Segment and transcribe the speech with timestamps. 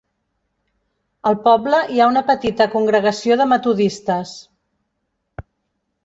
[1.31, 4.33] Al poble hi ha una petita congregació de metodistes.